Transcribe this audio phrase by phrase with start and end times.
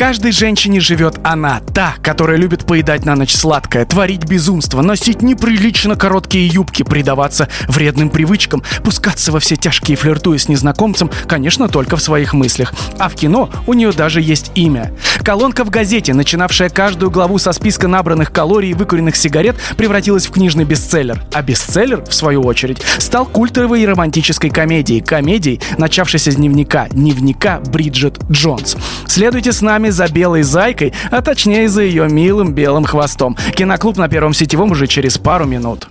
[0.00, 5.94] каждой женщине живет она, та, которая любит поедать на ночь сладкое, творить безумство, носить неприлично
[5.94, 12.02] короткие юбки, предаваться вредным привычкам, пускаться во все тяжкие флиртуя с незнакомцем, конечно, только в
[12.02, 12.72] своих мыслях.
[12.98, 14.90] А в кино у нее даже есть имя.
[15.22, 20.30] Колонка в газете, начинавшая каждую главу со списка набранных калорий и выкуренных сигарет, превратилась в
[20.30, 21.22] книжный бестселлер.
[21.34, 25.02] А бестселлер, в свою очередь, стал культовой и романтической комедией.
[25.02, 26.88] Комедией, начавшейся с дневника.
[26.88, 28.78] Дневника Бриджит Джонс.
[29.06, 33.36] Следуйте с нами за белой зайкой, а точнее за ее милым белым хвостом.
[33.54, 35.88] Киноклуб на Первом сетевом уже через пару минут.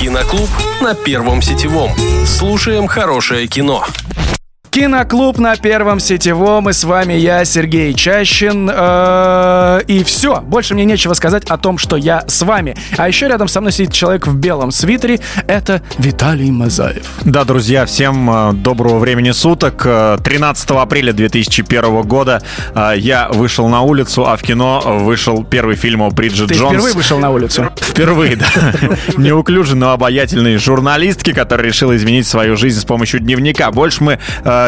[0.00, 0.50] Киноклуб
[0.80, 1.90] на Первом сетевом.
[2.26, 3.84] Слушаем хорошее кино.
[4.76, 8.70] Киноклуб на Первом Сетевом, и с вами я, Сергей Чащин.
[8.70, 12.76] Э, и все, больше мне нечего сказать о том, что я с вами.
[12.98, 17.06] А еще рядом со мной сидит человек в белом свитере, это Виталий Мазаев.
[17.24, 19.78] Да, друзья, всем э, доброго времени суток.
[19.82, 22.42] 13 э, апреля 2001 года
[22.96, 26.72] я вышел на улицу, а в кино вышел первый фильм о Бриджит Ты Джонс.
[26.72, 27.70] впервые вышел на улицу?
[27.80, 28.46] Впервые, да.
[29.16, 33.70] Неуклюжий, но обаятельный журналистки, которая решила изменить свою жизнь с помощью дневника.
[33.70, 34.18] Больше мы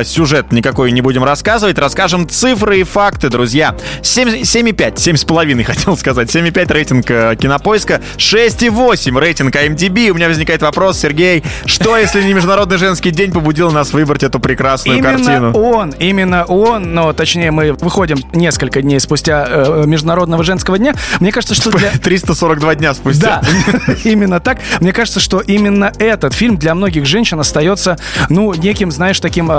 [0.04, 1.78] сюжет никакой не будем рассказывать.
[1.78, 3.74] Расскажем цифры и факты, друзья.
[4.02, 6.34] 7,5, 7,5 хотел сказать.
[6.34, 10.10] 7,5 рейтинг э, Кинопоиска, 6,8 рейтинг IMDb.
[10.10, 14.40] У меня возникает вопрос, Сергей, что если не Международный женский день побудил нас выбрать эту
[14.40, 15.52] прекрасную именно картину?
[15.52, 20.94] он, именно он, но точнее мы выходим несколько дней спустя э, Международного женского дня.
[21.20, 21.90] Мне кажется, что для...
[22.02, 23.42] 342 дня спустя.
[23.42, 24.58] Да, именно так.
[24.80, 29.54] Мне кажется, что именно этот фильм для многих женщин остается, ну, неким, знаешь, таким э,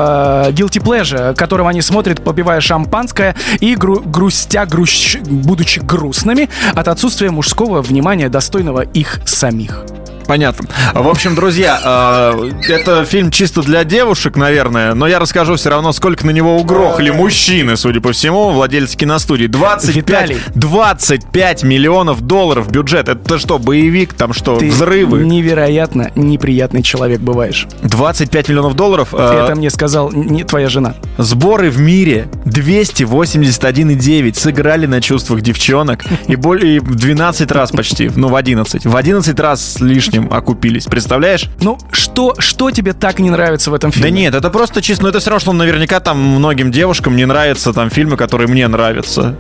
[0.48, 6.88] э, guilty pleasure, которого они смотрят, попивая шампанское и гру- грустя, грущ, будучи грустными от
[6.88, 9.84] отсутствия мужского внимания, достойного их самих.
[10.30, 10.70] Понятно.
[10.94, 15.92] В общем, друзья, э, это фильм чисто для девушек, наверное, но я расскажу все равно,
[15.92, 19.48] сколько на него угрохали мужчины, судя по всему, владельцы киностудии.
[19.48, 20.38] 25, Виталий.
[20.54, 23.10] 25 миллионов долларов бюджет.
[23.10, 24.14] Это что, боевик?
[24.14, 25.24] Там что, Ты взрывы?
[25.24, 27.66] невероятно неприятный человек бываешь.
[27.82, 29.16] 25 миллионов долларов.
[29.16, 30.94] Это мне сказал не твоя жена.
[31.18, 38.28] Сборы в мире 281,9 сыграли на чувствах девчонок и более в 12 раз почти, ну
[38.28, 41.50] в 11, в 11 раз с лишним окупились, представляешь?
[41.62, 44.10] Ну, что, что тебе так не нравится в этом фильме?
[44.10, 47.26] Да нет, это просто чисто, ну это все равно, что наверняка там многим девушкам не
[47.26, 49.38] нравятся там фильмы, которые мне нравятся.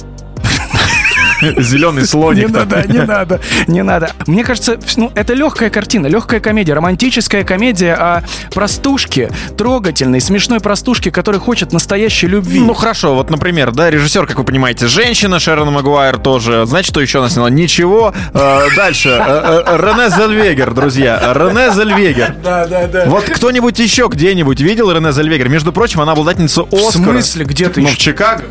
[1.57, 2.47] Зеленый слоник.
[2.47, 4.11] Не надо, не надо, не надо.
[4.27, 8.23] Мне кажется, ну, это легкая картина, легкая комедия, романтическая комедия о
[8.53, 12.59] простушке, трогательной, смешной простушке, которая хочет настоящей любви.
[12.59, 16.65] Ну хорошо, вот, например, да, режиссер, как вы понимаете, женщина, Шерон Магуайр тоже.
[16.65, 17.49] Знаете, что еще она сняла?
[17.49, 18.13] Ничего.
[18.33, 19.09] Э, Дальше.
[19.09, 21.33] Э, э, Рене Зельвегер, друзья.
[21.33, 22.35] Рене Зельвегер.
[22.43, 23.05] Да, да, да.
[23.07, 25.49] Вот кто-нибудь еще где-нибудь видел Рене Зельвегер?
[25.49, 26.89] Между прочим, она обладательница В Оскара.
[26.91, 28.43] смысле, где ты Ну, в Чикаго.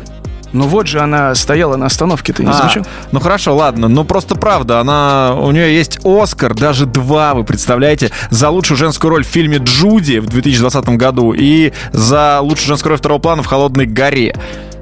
[0.51, 2.85] Ну вот же она стояла на остановке, ты не А, замечал?
[3.11, 8.11] ну хорошо, ладно, ну просто правда, она, у нее есть Оскар, даже два, вы представляете,
[8.31, 12.97] за лучшую женскую роль в фильме «Джуди» в 2020 году и за лучшую женскую роль
[12.97, 14.35] второго плана в «Холодной горе».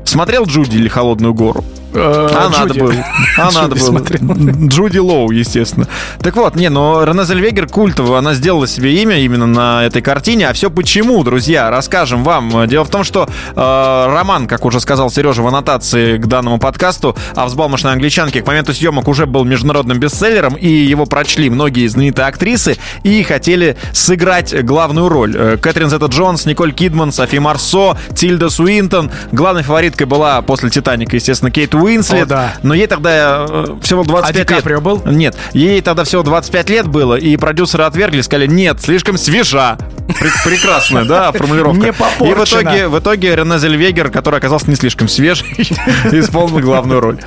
[0.05, 1.66] Смотрел Джуди или «Холодную гору»?
[2.00, 2.80] А надо Джуди.
[2.80, 3.06] было.
[3.38, 4.68] А надо было.
[4.68, 5.88] Джуди Лоу, естественно.
[6.19, 10.50] Так вот, не, но Рене Зельвегер культовая, она сделала себе имя именно на этой картине.
[10.50, 12.68] А все почему, друзья, расскажем вам.
[12.68, 17.16] Дело в том, что э, роман, как уже сказал Сережа в аннотации к данному подкасту,
[17.35, 22.28] о взбалмошной англичанке к моменту съемок уже был международным бестселлером, и его прочли многие знаменитые
[22.28, 25.35] актрисы и хотели сыграть главную роль.
[25.35, 29.12] Э, Кэтрин Зета Джонс, Николь Кидман, Софи Марсо, Тильда Суинтон.
[29.31, 32.24] Главной фавориткой была после «Титаника», естественно, Кейт Уинслет.
[32.24, 32.53] О, да.
[32.64, 34.84] Но ей тогда э, всего 25 А Ди Каприо лет.
[34.84, 35.02] был?
[35.06, 39.78] Нет, ей тогда всего 25 лет было, и продюсеры отвергли, сказали, нет, слишком свежа.
[40.08, 41.79] Пре- Прекрасная, да, формулировка.
[41.82, 42.61] Не И в попорчена.
[42.61, 45.47] итоге, в итоге Рене Зельвегер, который оказался не слишком свежий,
[46.11, 47.20] исполнил главную роль.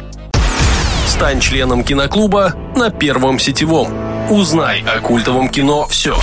[1.07, 3.89] Стань членом киноклуба на Первом сетевом.
[4.31, 6.17] Узнай о культовом кино все.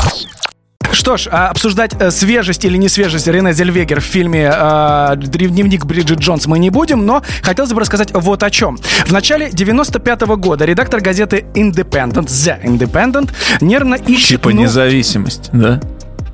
[0.91, 5.85] Что ж, а обсуждать э, свежесть или не свежесть Рене Зельвегер в фильме э, «Дневник
[5.85, 8.77] Бриджит Джонс» мы не будем, но хотелось бы рассказать вот о чем.
[9.05, 13.31] В начале 95 года редактор газеты Independent, The Independent,
[13.61, 14.29] нервно ищет...
[14.29, 15.79] Типа ну, независимость, да?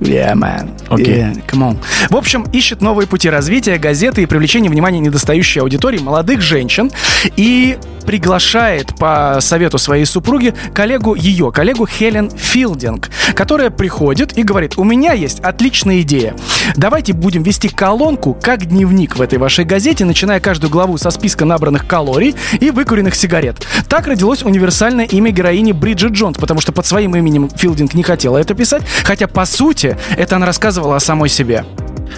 [0.00, 0.70] Yeah, man.
[0.88, 1.20] Окей.
[1.20, 1.76] Yeah, come on.
[2.10, 6.90] В общем, ищет новые пути развития газеты и привлечения внимания недостающей аудитории молодых женщин
[7.36, 7.78] и
[8.14, 14.84] приглашает по совету своей супруги коллегу, ее коллегу Хелен Филдинг, которая приходит и говорит, у
[14.84, 16.36] меня есть отличная идея.
[16.76, 21.44] Давайте будем вести колонку, как дневник в этой вашей газете, начиная каждую главу со списка
[21.44, 23.66] набранных калорий и выкуренных сигарет.
[23.88, 28.38] Так родилось универсальное имя героини Бриджит Джонс, потому что под своим именем Филдинг не хотела
[28.38, 31.64] это писать, хотя, по сути, это она рассказывала о самой себе.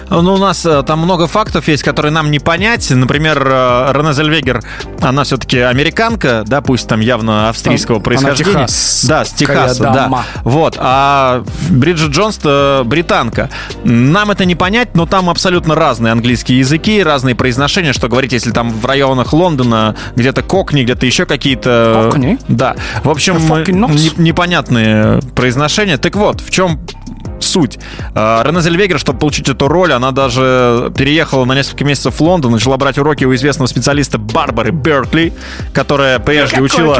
[0.09, 2.89] Ну, у нас э, там много фактов есть, которые нам не понять.
[2.89, 4.61] Например, э, Рене Зельвегер,
[5.01, 8.51] она все-таки американка, да, пусть там явно австрийского Она происхождения.
[8.51, 9.05] Техас.
[9.07, 10.23] Да, с Техаса, да.
[10.43, 10.75] Вот.
[10.77, 12.39] А Бриджит Джонс
[12.85, 13.49] британка.
[13.83, 18.51] Нам это не понять, но там абсолютно разные английские языки, разные произношения, что говорить, если
[18.51, 22.09] там в районах Лондона где-то кокни, где-то еще какие-то...
[22.11, 22.37] Кокни?
[22.47, 22.75] Да.
[23.03, 23.35] В общем,
[24.17, 25.97] непонятные произношения.
[25.97, 26.79] Так вот, в чем
[27.43, 27.79] суть.
[28.15, 32.51] А, Рене Зельвегер, чтобы получить эту роль, она даже переехала на несколько месяцев в Лондон,
[32.51, 35.33] начала брать уроки у известного специалиста Барбары Беркли,
[35.73, 36.95] которая прежде учила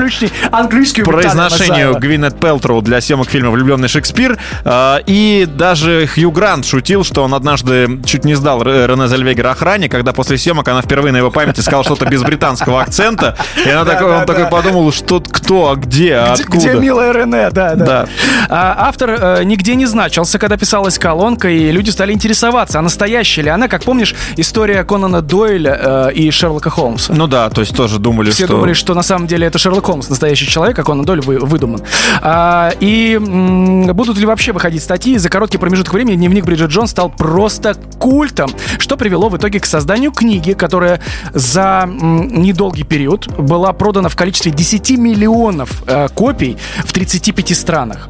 [1.06, 1.98] произношению.
[2.00, 4.38] Гвинет Пелтроу для съемок фильма «Влюбленный Шекспир».
[4.66, 9.52] А, И даже Хью Грант шутил, что он однажды чуть не сдал Ре- Рене Зельвегера
[9.52, 13.36] охране, когда после съемок она впервые на его памяти сказала что-то без британского акцента.
[13.66, 15.98] И она такой, он такой подумал, что кто, а где,
[16.34, 16.58] Где, откуда.
[16.70, 18.08] где милая Рене, да, да.
[18.50, 19.86] Автор э, нигде не
[20.28, 24.84] значился, когда писалась колонка, и люди стали интересоваться, а настоящая ли она, как помнишь, история
[24.84, 27.14] Конана Дойля э, и Шерлока Холмса.
[27.16, 28.56] Ну да, то есть тоже думали, Все что...
[28.56, 31.82] думали, что на самом деле это Шерлок Холмс, настоящий человек, а Конан Дойль вы- выдуман.
[32.22, 35.18] А, и м, будут ли вообще выходить статьи?
[35.18, 38.50] За короткий промежуток времени дневник Бриджит Джонс стал просто культом,
[38.80, 41.00] что привело в итоге к созданию книги, которая
[41.34, 48.10] за м, недолгий период была продана в количестве 10 миллионов э, копий в 35 странах.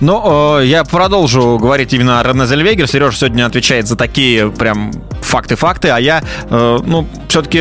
[0.00, 2.86] Ну, э, я продолжу говорить именно о Рене Зельвегер.
[2.88, 4.92] Сережа сегодня отвечает за такие прям
[5.22, 7.60] факты-факты, а я, э, ну, все-таки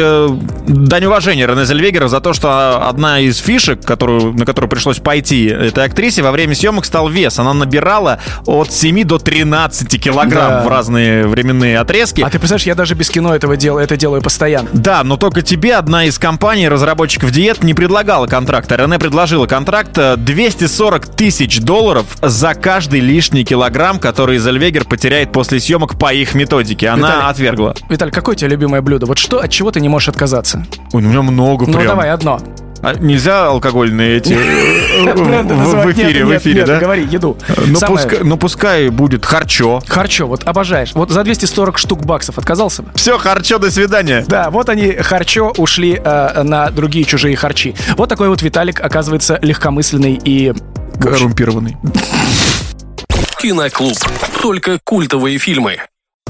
[0.68, 5.46] дань уважения Рене Зельвегера за то, что одна из фишек, которую, на которую пришлось пойти
[5.46, 7.40] этой актрисе, во время съемок стал вес.
[7.40, 10.64] Она набирала от 7 до 13 килограмм Да.
[10.64, 12.22] в разные временные отрезки.
[12.22, 14.70] А ты представляешь, я даже без кино этого дел, это делаю постоянно.
[14.74, 18.76] Да, но только тебе одна из компаний, разработчиков диет, не предлагала контракта.
[18.76, 25.60] Рене предложила контракт э, 240 тысяч долларов за каждый лишний килограмм, который Зельвегер потеряет после
[25.60, 26.90] съемок по их методике.
[26.90, 27.30] Она Виталий.
[27.30, 27.76] отвергла.
[27.90, 29.06] Виталь, какое у тебя любимое блюдо?
[29.06, 30.66] Вот что, от чего ты не можешь отказаться?
[30.92, 31.88] У меня много Ну прям.
[31.88, 32.40] давай, одно.
[32.82, 36.80] А нельзя алкогольные эти э, в эфире, в эфире, да?
[36.80, 37.38] Говори, еду.
[37.66, 39.82] Ну пускай, ну пускай будет харчо.
[39.88, 40.92] Харчо, вот обожаешь.
[40.94, 42.90] Вот за 240 штук баксов отказался бы?
[42.96, 44.26] Все, харчо, до свидания.
[44.28, 47.74] Да, вот они, харчо, ушли э, на другие чужие харчи.
[47.96, 50.54] Вот такой вот Виталик, оказывается, легкомысленный и...
[51.00, 51.78] Коррумпированный.
[53.40, 53.98] Киноклуб.
[54.42, 55.78] Только культовые фильмы.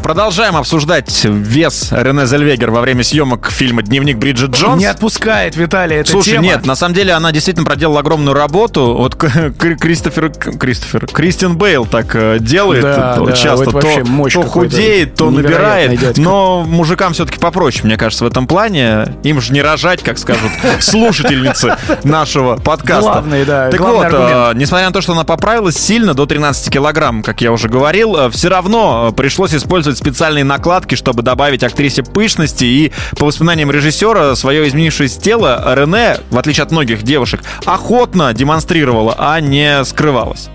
[0.02, 4.78] Продолжаем обсуждать вес Рене Зельвегер во время съемок фильма «Дневник Бриджит Джонс».
[4.78, 6.44] Не отпускает Виталий эта Слушай, тема.
[6.44, 8.96] нет, на самом деле она действительно проделала огромную работу.
[8.98, 13.70] Вот Кристофер, Кристофер, Кристиан Бейл так э, делает Да, то- да, часто.
[13.70, 14.04] вообще
[14.34, 15.98] то, худеет, то набирает.
[15.98, 16.20] дядька.
[16.20, 19.16] Но мужикам все-таки попроще, мне кажется, в этом плане.
[19.24, 20.52] Им же не рожать, как скажут
[20.82, 23.04] слушательницы нашего подкаста.
[23.10, 24.32] Главный, да, Так вот, аргумент.
[24.34, 28.30] э, несмотря на то, что она поправилась сильно до 13 килограмм, как я уже говорил,
[28.32, 32.66] все равно э, пришлось использовать специальные накладки, чтобы добавить актрисе пышности.
[32.66, 39.16] И по воспоминаниям режиссера, свое изменившееся тело Рене, в отличие от многих девушек, охотно демонстрировала,
[39.18, 40.50] а не скрывалась.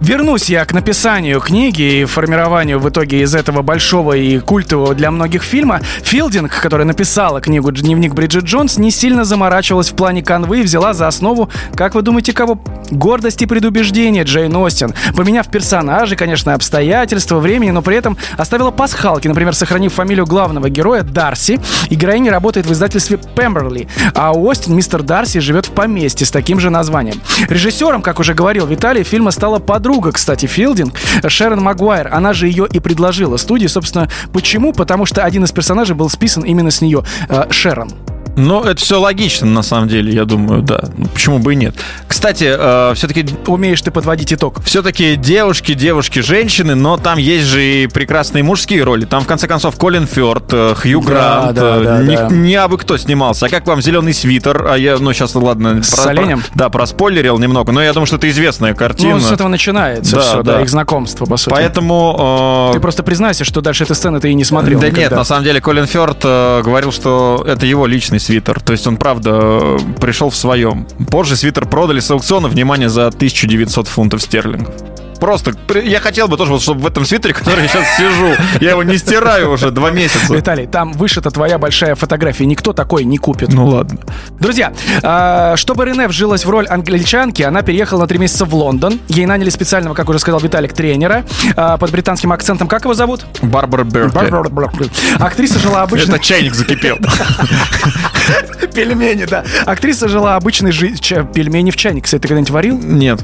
[0.00, 5.10] Вернусь я к написанию книги и формированию в итоге из этого большого и культового для
[5.10, 5.80] многих фильма.
[6.02, 10.94] Филдинг, которая написала книгу «Дневник Бриджит Джонс», не сильно заморачивалась в плане канвы и взяла
[10.94, 12.60] за основу, как вы думаете, кого?
[12.90, 14.94] Гордость и предубеждение Джейн Остин.
[15.16, 21.02] Поменяв персонажей, конечно, обстоятельства, времени, но при этом оставила пасхалки, например, сохранив фамилию главного героя
[21.02, 21.60] Дарси.
[21.90, 26.60] И героиня работает в издательстве Пемберли, а Остин мистер Дарси живет в поместье с таким
[26.60, 27.20] же названием.
[27.48, 30.94] Режиссером, как уже говорил Виталий, фильма стала подруга, кстати, Филдинг,
[31.26, 32.08] Шерон Магуайр.
[32.12, 33.66] Она же ее и предложила студии.
[33.66, 34.72] Собственно, почему?
[34.72, 37.92] Потому что один из персонажей был списан именно с нее, э, Шерон.
[38.38, 40.84] Ну, это все логично, на самом деле, я думаю, да.
[40.96, 41.74] Ну, почему бы и нет.
[42.06, 44.62] Кстати, все-таки Умеешь ты подводить итог.
[44.64, 49.04] все-таки девушки, девушки, женщины, но там есть же и прекрасные мужские роли.
[49.04, 52.28] Там, в конце концов, Колин Фёрд, э, Хью Грант, да, э, да, не, да.
[52.30, 53.46] не абы кто снимался.
[53.46, 54.66] А как вам «Зеленый свитер»?
[54.68, 55.82] А я, ну, сейчас, ладно.
[55.82, 56.42] С оленем?
[56.54, 59.14] да, проспойлерил немного, но я думаю, что это известная картина.
[59.16, 60.62] Ну, с этого начинается Да, все, да, да.
[60.62, 61.54] их знакомство, по сути.
[61.54, 62.68] Поэтому...
[62.70, 65.02] э, Ты просто признайся, что дальше этой сцены ты и не смотрел да никогда.
[65.02, 68.60] нет, на самом деле Колин Фёрд э, говорил, что это его личный свитер.
[68.60, 70.86] То есть он, правда, пришел в своем.
[71.10, 74.74] Позже свитер продали с аукциона, внимание, за 1900 фунтов стерлингов.
[75.20, 78.70] Просто, я хотел бы тоже, вот, чтобы в этом свитере, который я сейчас сижу, я
[78.70, 80.34] его не стираю уже два месяца.
[80.34, 82.46] Виталий, там вышита твоя большая фотография.
[82.46, 83.52] Никто такой не купит.
[83.52, 83.98] Ну ладно.
[84.38, 84.72] Друзья,
[85.02, 88.98] э, чтобы Рене вжилась в роль англичанки, она переехала на три месяца в Лондон.
[89.08, 91.24] Ей наняли специального, как уже сказал Виталик, тренера
[91.56, 92.68] э, под британским акцентом.
[92.68, 93.24] Как его зовут?
[93.42, 94.14] Барбара Беркли.
[94.14, 94.88] Барбара Беркли.
[95.18, 96.14] Актриса жила обычно...
[96.14, 96.98] Это чайник закипел.
[98.74, 99.44] Пельмени, да.
[99.66, 101.28] Актриса жила обычной жизнью.
[101.34, 102.78] Пельмени в чайник, кстати, ты когда-нибудь варил?
[102.78, 103.20] Нет.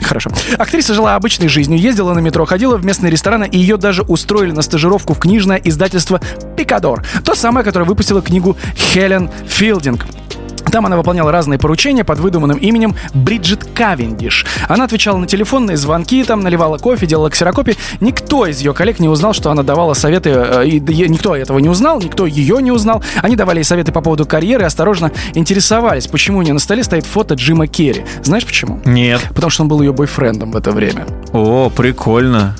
[0.00, 0.30] Хорошо.
[0.58, 4.52] Актриса жила обычной жизнью, ездила на метро, ходила в местные рестораны, и ее даже устроили
[4.52, 6.20] на стажировку в книжное издательство
[6.56, 7.04] «Пикадор».
[7.24, 10.06] То самое, которое выпустило книгу Хелен Филдинг.
[10.76, 14.44] Там она выполняла разные поручения под выдуманным именем Бриджит Кавендиш.
[14.68, 17.78] Она отвечала на телефонные звонки, там наливала кофе, делала ксерокопии.
[18.00, 20.78] Никто из ее коллег не узнал, что она давала советы, э, и
[21.08, 23.02] никто этого не узнал, никто ее не узнал.
[23.22, 26.84] Они давали ей советы по поводу карьеры и осторожно интересовались, почему у нее на столе
[26.84, 28.04] стоит фото Джима Керри.
[28.22, 28.82] Знаешь почему?
[28.84, 29.22] Нет.
[29.34, 31.06] Потому что он был ее бойфрендом в это время.
[31.32, 32.54] О, прикольно.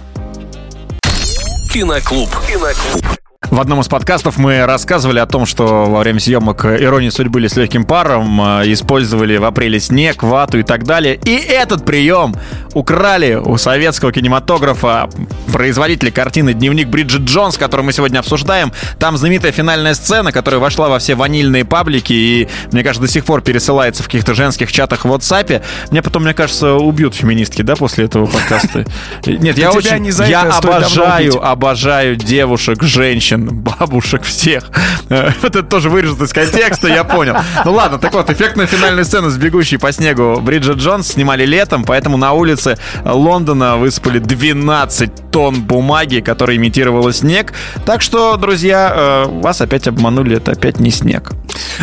[1.70, 2.30] Киноклуб.
[2.48, 3.25] Киноклуб.
[3.42, 7.48] В одном из подкастов мы рассказывали о том, что во время съемок «Иронии судьбы» или
[7.48, 11.20] «С легким паром» э, использовали в апреле снег, вату и так далее.
[11.22, 12.34] И этот прием
[12.72, 15.10] украли у советского кинематографа
[15.52, 18.72] производителя картины «Дневник Бриджит Джонс», который мы сегодня обсуждаем.
[18.98, 23.26] Там знаменитая финальная сцена, которая вошла во все ванильные паблики и, мне кажется, до сих
[23.26, 25.62] пор пересылается в каких-то женских чатах в WhatsApp.
[25.90, 28.86] Мне потом, мне кажется, убьют феминистки, да, после этого подкаста?
[29.26, 30.06] Нет, я очень...
[30.26, 34.70] Я обожаю, обожаю девушек, женщин, женщин, бабушек, всех.
[35.08, 37.36] Э, это тоже вырежут из контекста, я понял.
[37.64, 41.84] Ну ладно, так вот, эффектная финальная сцена с бегущей по снегу Бриджит Джонс снимали летом,
[41.84, 47.52] поэтому на улице Лондона высыпали 12 тонн бумаги, которая имитировала снег.
[47.84, 51.32] Так что, друзья, э, вас опять обманули, это опять не снег.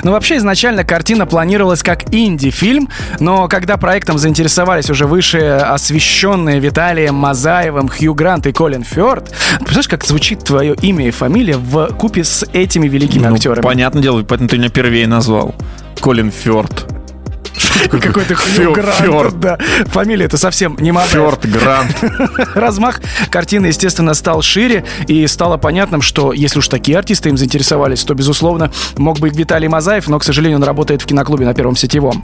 [0.04, 7.16] Ну, вообще, изначально картина планировалась как инди-фильм, но когда проектом заинтересовались уже выше освещенные Виталием
[7.16, 12.24] Мазаевым, Хью Грант и Колин Фёрд, представляешь, как звучит твое имя и фамилия в купе
[12.24, 13.62] с этими великими ну, актерами?
[13.64, 15.56] понятное дело, поэтому ты меня первее назвал.
[16.00, 16.86] Колин Фёрд.
[17.90, 19.40] Какой-то Хью Грант.
[19.40, 19.58] Да.
[19.88, 21.08] Фамилия это совсем не моя.
[21.08, 22.04] Фёрд Грант.
[22.56, 28.04] Размах картины, естественно, стал шире, и стало понятным, что если уж такие артисты им заинтересовались,
[28.04, 31.76] то, безусловно, мог быть Виталий Мазаев, но, к сожалению, он работает в киноклубе на Первом
[31.76, 32.24] сетевом.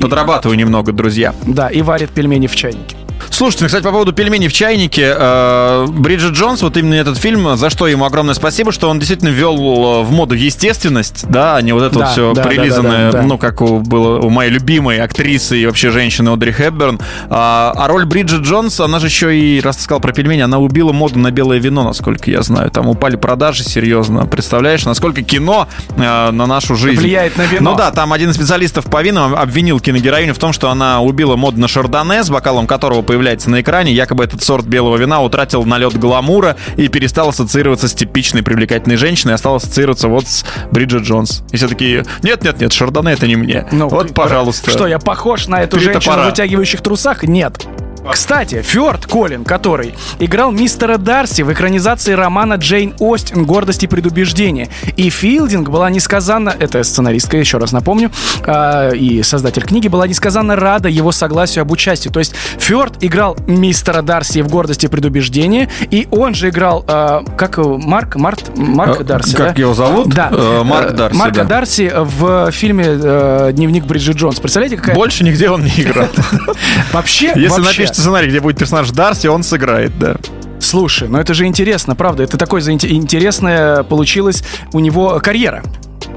[0.00, 1.34] Подрабатываю немного, друзья.
[1.46, 2.96] Да, и варит пельмени в чайнике.
[3.32, 5.14] Слушайте, ну, кстати, по поводу пельменей в чайнике.
[5.18, 9.30] Э, Бриджит Джонс, вот именно этот фильм, за что ему огромное спасибо, что он действительно
[9.30, 12.48] ввел э, в моду естественность, да, а не вот это Да, вот все да, да,
[12.48, 13.26] прилизанное, да, да, да.
[13.26, 17.00] ну, как у, было у моей любимой актрисы и вообще женщины Одри Хепберн.
[17.30, 20.58] А, а роль Бриджит Джонс, она же еще и, раз ты сказал про пельмени, она
[20.58, 22.70] убила моду на белое вино, насколько я знаю.
[22.70, 24.26] Там упали продажи серьезно.
[24.26, 27.72] Представляешь, насколько кино э, на нашу жизнь Влияет на вино.
[27.72, 31.36] Ну да, там один из специалистов по винам обвинил киногероиню в том, что она убила
[31.36, 33.92] моду на шардоне, с бокалом которого появляется на экране.
[33.92, 39.34] Якобы этот сорт белого вина утратил налет гламура и перестал ассоциироваться с типичной привлекательной женщиной,
[39.34, 41.42] а стал ассоциироваться вот с Бриджит Джонс.
[41.52, 43.66] И все такие, нет-нет-нет, шардоне это не мне.
[43.72, 44.70] Ну, вот, пожалуйста.
[44.70, 46.22] Что, я похож на эту Три женщину топора.
[46.24, 47.22] в вытягивающих трусах?
[47.22, 47.66] Нет.
[48.10, 54.68] Кстати, Фёрд Колин, который играл мистера Дарси в экранизации романа Джейн Остин «Гордость и предубеждение».
[54.96, 58.10] И Филдинг была несказанно, это сценаристка, еще раз напомню,
[58.46, 62.08] а, и создатель книги, была несказанно рада его согласию об участии.
[62.08, 67.24] То есть Фёрд играл мистера Дарси в «Гордости и предубеждение», и он же играл, а,
[67.36, 68.16] как Марк?
[68.16, 68.56] Март?
[68.56, 69.60] Марк Э, Дарси, как да?
[69.60, 70.08] его зовут?
[70.08, 70.28] Да.
[70.32, 71.44] Э, Марк Э, Дарси, Марка да.
[71.44, 74.40] Дарси в фильме э, «Дневник Бриджит Джонс».
[74.40, 74.94] Представляете, какая...
[74.96, 76.08] Больше нигде он не играл.
[76.92, 80.16] Вообще, Если вообще, напишите сценарий, где будет персонаж Дарси, он сыграет, да.
[80.60, 85.62] слушай, ну это же интересно, правда, это такое интересная получилась у него карьера.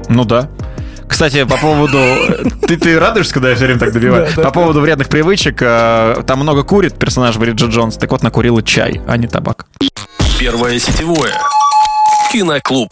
[0.08, 0.48] Ну да.
[1.08, 1.98] Кстати, по поводу...
[2.66, 4.26] Ты, ты радуешься, когда я все время так добиваю?
[4.26, 5.58] Да, да, по поводу вредных привычек.
[5.62, 7.96] э, Там много курит персонаж Бриджит Джонс.
[7.96, 9.66] Так вот, накурила чай, а не табак.
[10.40, 11.32] Первое сетевое.
[12.32, 12.90] Киноклуб.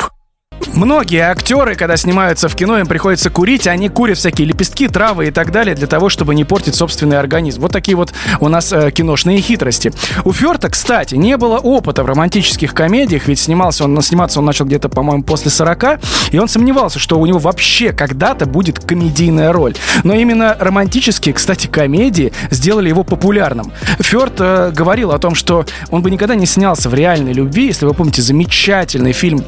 [0.74, 5.30] Многие актеры, когда снимаются в кино, им приходится курить, они курят всякие лепестки, травы и
[5.30, 7.60] так далее для того, чтобы не портить собственный организм.
[7.60, 9.92] Вот такие вот у нас э, киношные хитрости.
[10.24, 14.64] У Ферта, кстати, не было опыта в романтических комедиях, ведь снимался он, сниматься он начал
[14.64, 16.00] где-то, по-моему, после 40,
[16.32, 19.74] и он сомневался, что у него вообще когда-то будет комедийная роль.
[20.02, 23.72] Но именно романтические, кстати, комедии сделали его популярным.
[24.00, 27.86] Фёрд э, говорил о том, что он бы никогда не снялся в реальной любви, если
[27.86, 29.44] вы помните замечательный фильм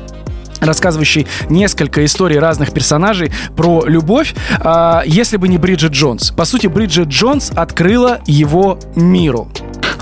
[0.61, 6.31] рассказывающий несколько историй разных персонажей про любовь, а, если бы не Бриджит Джонс.
[6.31, 9.49] По сути, Бриджит Джонс открыла его миру.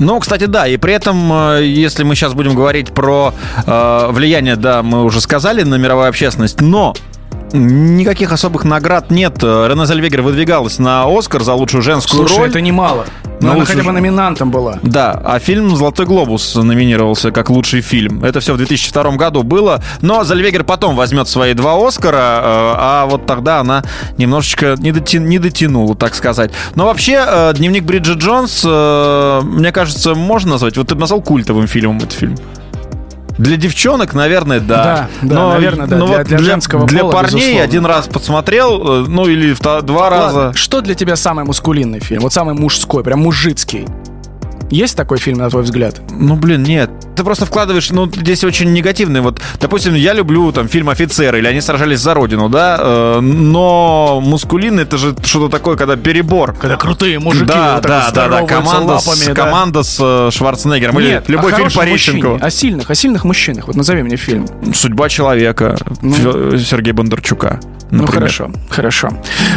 [0.00, 3.32] Ну, кстати, да, и при этом, э, если мы сейчас будем говорить про
[3.64, 6.94] э, влияние, да, мы уже сказали на мировую общественность, но
[7.56, 9.42] Никаких особых наград нет.
[9.42, 12.49] Рене Зельвегер выдвигалась на Оскар за лучшую женскую Слушай, роль.
[12.50, 13.06] это немало.
[13.40, 14.78] Но Ну, она хотя бы номинантом была.
[14.82, 18.25] Да, а фильм «Золотой глобус» номинировался как лучший фильм.
[18.25, 19.82] Это все в 2002 году было.
[20.00, 23.84] Но Зальвегер потом возьмет свои два «Оскара», э, а вот тогда она
[24.18, 26.50] немножечко не, доти- не дотянула, так сказать.
[26.75, 30.76] Но вообще, э, «Дневник Бриджит Джонс», э, мне кажется, можно назвать...
[30.76, 32.37] Вот ты назвал культовым фильмом этот фильм.
[33.38, 35.08] Для девчонок, наверное, да.
[35.22, 35.96] Да, да, наверное, да.
[35.96, 37.64] но Для- вот для женского Для пола, парней безусловно.
[37.64, 40.36] один раз посмотрел, э, ну или два раза.
[40.36, 42.22] Ладно, Что для тебя самый мускулинный фильм?
[42.22, 43.86] Вот самый мужской, прям мужицкий.
[44.71, 46.00] Есть такой фильм, на твой взгляд?
[46.11, 46.90] Ну, блин, нет.
[47.16, 49.21] Ты просто вкладываешь, ну, здесь очень негативный.
[49.21, 54.21] Вот, допустим, я люблю там фильм «Офицеры» или «Они сражались за Родину», да, э, но
[54.23, 56.54] мускулин это же что-то такое, когда перебор.
[56.54, 59.35] Когда крутые мужики да, вот да, да, да, команда, с, лапами, да.
[59.35, 60.99] команда с э, Шварценеггером.
[60.99, 62.38] Или Нет, любой о фильм хорошем Пореченкова.
[62.38, 63.66] О сильных, о сильных мужчинах.
[63.68, 64.47] Вот назови мне фильм.
[64.75, 66.59] «Судьба человека» Ну.
[66.59, 67.61] Сергея Бондарчука.
[67.90, 68.20] Ну например.
[68.20, 69.10] хорошо, хорошо.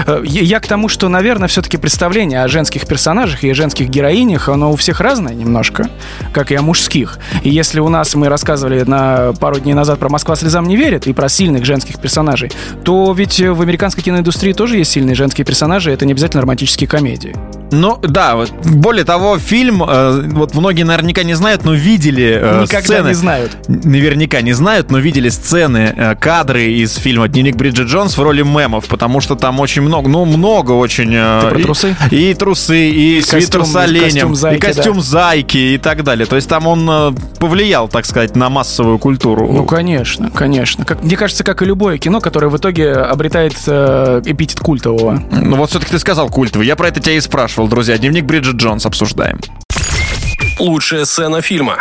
[0.06, 4.50] Э, Я я к тому, что, наверное, все-таки представление о женских персонажах и женских героинях,
[4.50, 5.90] оно у всех разное немножко,
[6.34, 7.20] как и о мужских.
[7.44, 11.08] И если у нас мы рассказывали на пару дней назад про «Москва слезам не верит»
[11.08, 12.52] и про сильных женских персонажей,
[12.84, 17.36] то ведь в американской киноиндустрии тоже есть сильные женские персонажи, это не обязательно романтические комедии.
[17.72, 22.62] Ну, да, вот, более того, фильм, э, вот многие наверняка не знают, но видели э,
[22.64, 23.08] Никогда сцены.
[23.10, 23.58] не знают.
[23.68, 28.42] Наверняка не знают, но видели сцены, э, кадры из фильма «Дневник Бриджит Джонс» в роли
[28.42, 31.12] мемов, потому что там очень много, ну, много очень...
[31.14, 31.96] э, Ты про и- трусы?
[32.12, 36.26] И, трусы, и Костюм- свитер с оленем, костюм зайки, и костюм зайки и так далее.
[36.26, 39.52] То есть там он э, повлиял, так сказать, на массовую культуру.
[39.52, 40.86] Ну, конечно, конечно.
[40.86, 45.22] Как, мне кажется, как и любое кино, которое в итоге обретает э, эпитет культового.
[45.32, 46.68] Ну вот все-таки ты сказал культовый.
[46.68, 47.98] Я про это тебя и спрашивал, друзья.
[47.98, 49.40] «Дневник Бриджит Джонс» обсуждаем.
[50.60, 51.78] Лучшая сцена фильма.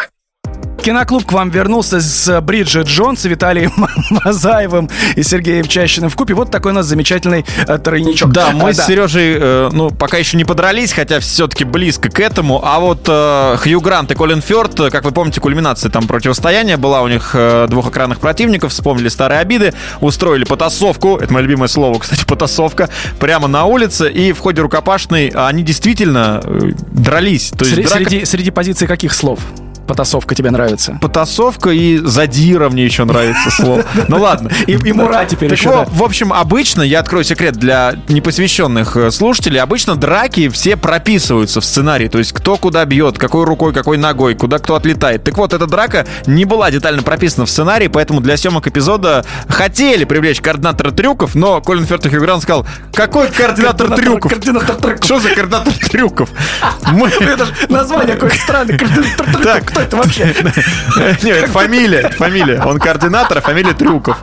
[0.86, 3.72] Киноклуб к вам вернулся с Бриджит Джонс, Виталием
[4.24, 6.32] Мазаевым и Сергеем Чащиным в купе.
[6.34, 8.30] Вот такой у нас замечательный э, тройничок.
[8.30, 12.20] Да, мы А, с Сережей, э, ну, пока еще не подрались, хотя все-таки близко к
[12.20, 12.64] этому.
[12.64, 16.76] А вот э, Хью Грант и Колин Фёрд, э, как вы помните, кульминация там противостояния
[16.76, 21.66] была у них э, двух экранных противников, вспомнили старые обиды, устроили потасовку, это мое любимое
[21.66, 27.50] слово, кстати, потасовка, прямо на улице, и в ходе рукопашной они действительно э, дрались.
[27.50, 29.40] То есть Сре- драка- среди, среди позиций каких слов
[29.86, 30.98] потасовка тебе нравится?
[31.00, 33.84] Потасовка и задира мне еще нравится слово.
[34.08, 34.50] Ну ладно.
[34.66, 35.86] И, и Мура теперь Так еще, да.
[35.88, 41.64] в общем, обычно, я открою секрет для непосвященных э, слушателей, обычно драки все прописываются в
[41.64, 45.24] сценарии, то есть кто куда бьет, какой рукой, какой ногой, куда кто отлетает.
[45.24, 50.04] Так вот, эта драка не была детально прописана в сценарии, поэтому для съемок эпизода хотели
[50.04, 54.32] привлечь координатора трюков, но Колин Хью Грант сказал, какой координатор трюков?
[54.32, 55.04] Координатор трюков.
[55.04, 56.30] Что за координатор трюков?
[56.92, 57.10] Мы...
[57.68, 58.78] Название какое-то странное.
[58.78, 59.42] Координатор трюков.
[59.42, 59.75] Так.
[59.76, 60.24] Кто это вообще?
[61.22, 62.62] Нет, это фамилия, это фамилия.
[62.64, 64.16] Он координатор, а фамилия Трюков.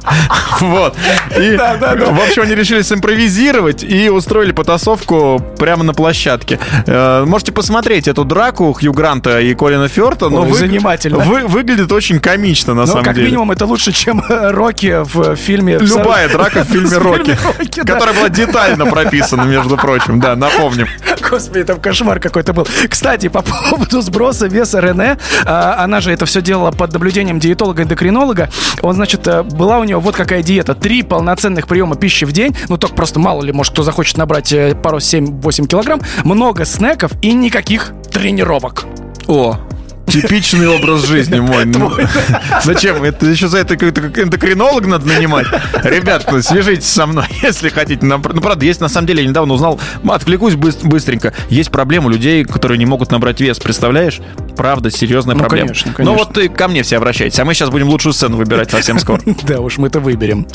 [0.60, 0.96] Вот.
[1.38, 2.06] И, Да, да, да.
[2.08, 6.60] в общем, они решили симпровизировать и устроили потасовку прямо на площадке.
[6.88, 10.30] Э, Можете посмотреть эту драку Хью Гранта и Колина Фёрта.
[10.30, 11.20] но Ой, вы- занимательно.
[11.20, 13.28] вы- выглядит очень комично, на Ну, самом как деле.
[13.28, 15.78] минимум, это лучше, чем э, Рокки в фильме...
[15.78, 17.38] в Любая драка в фильме «Рокки»,
[17.86, 20.20] которая была детально прописана, между прочим.
[20.20, 20.88] Да, напомним.
[21.34, 22.68] Господи, там кошмар какой-то был.
[22.88, 23.42] Кстати, по
[23.72, 28.52] поводу сброса веса Рене, а, она же это все делала под наблюдением диетолога-эндокринолога.
[28.84, 30.76] Он, значит, э, была у него вот какая диета.
[30.76, 32.56] Три полноценных приема пищи в день.
[32.70, 36.02] Ну, только просто мало ли, может, кто захочет набрать э, пару 7-8 килограмм.
[36.24, 38.84] Много снеков и никаких тренировок.
[39.26, 39.58] О,
[40.08, 41.66] Типичный образ жизни мой.
[41.74, 41.92] Ну,
[42.64, 43.04] Зачем?
[43.04, 45.48] Это еще за это какой-то как эндокринолог надо нанимать.
[45.84, 48.06] Ребят, ну, свяжитесь со мной, если хотите.
[48.06, 51.34] Ну, правда, есть, на самом деле, я недавно узнал, отвлекусь быс- быстренько.
[51.50, 54.20] Есть проблема у людей, которые не могут набрать вес, представляешь?
[54.58, 55.68] Правда, серьезная Ну, проблема.
[55.70, 56.18] конечно, Ну конечно.
[56.26, 59.22] вот и ко мне все обращайтесь, а мы сейчас будем лучшую сцену выбирать совсем скоро.
[59.44, 60.46] Да уж, мы это выберем.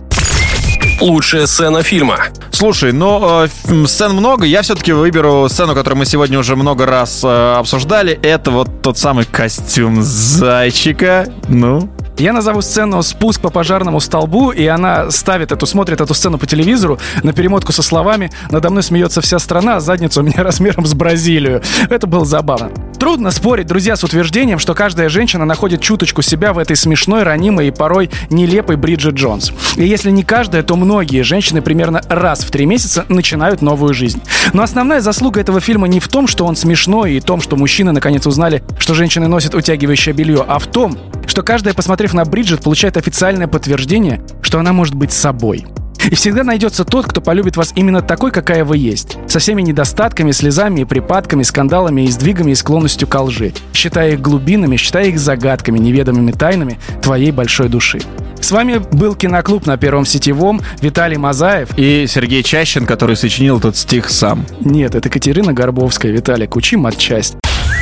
[1.00, 2.16] Лучшая сцена фильма.
[2.50, 4.44] Слушай, ну, э, сцен много.
[4.44, 8.18] Я все-таки выберу сцену, которую мы сегодня уже много раз э, обсуждали.
[8.22, 11.28] Это вот тот самый костюм зайчика.
[11.48, 16.36] Ну, Я назову сцену «Спуск по пожарному столбу», и она ставит эту, смотрит эту сцену
[16.36, 20.42] по телевизору на перемотку со словами «Надо мной смеется вся страна, а задница у меня
[20.42, 21.62] размером с Бразилию».
[21.90, 22.70] Это было забавно.
[23.08, 27.68] Трудно спорить, друзья, с утверждением, что каждая женщина находит чуточку себя в этой смешной, ранимой
[27.68, 29.50] и порой нелепой Бриджит Джонс.
[29.76, 34.20] И если не каждая, то многие женщины примерно раз в три месяца начинают новую жизнь.
[34.52, 37.56] Но основная заслуга этого фильма не в том, что он смешной и в том, что
[37.56, 42.26] мужчины наконец узнали, что женщины носят утягивающее белье, а в том, что каждая, посмотрев на
[42.26, 45.64] Бриджит, получает официальное подтверждение, что она может быть собой.
[46.10, 49.18] И всегда найдется тот, кто полюбит вас именно такой, какая вы есть.
[49.26, 53.52] Со всеми недостатками, слезами и припадками, скандалами и сдвигами и склонностью ко лжи.
[53.74, 58.00] Считая их глубинами, считая их загадками, неведомыми тайнами твоей большой души.
[58.40, 61.76] С вами был киноклуб на Первом Сетевом, Виталий Мазаев.
[61.76, 64.46] И Сергей Чащин, который сочинил этот стих сам.
[64.60, 67.34] Нет, это Катерина Горбовская, Виталик, учим отчасть.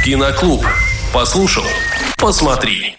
[0.05, 0.64] Киноклуб.
[1.12, 1.64] Послушал,
[2.18, 2.96] посмотри.